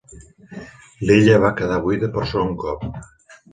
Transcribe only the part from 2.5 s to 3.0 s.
cop.